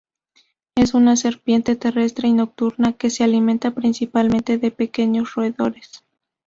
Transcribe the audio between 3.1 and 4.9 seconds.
se alimenta principalmente de